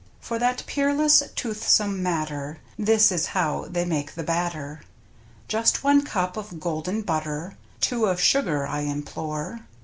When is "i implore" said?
8.65-9.59